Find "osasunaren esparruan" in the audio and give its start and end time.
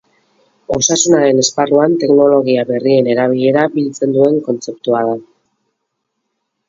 0.75-1.93